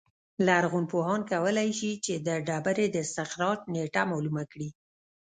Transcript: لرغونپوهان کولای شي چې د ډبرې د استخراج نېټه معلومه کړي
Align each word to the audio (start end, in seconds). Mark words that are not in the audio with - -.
لرغونپوهان 0.47 1.21
کولای 1.31 1.69
شي 1.79 1.91
چې 2.05 2.13
د 2.27 2.29
ډبرې 2.47 2.87
د 2.91 2.95
استخراج 3.05 3.59
نېټه 3.73 4.01
معلومه 4.11 4.43
کړي 4.51 4.69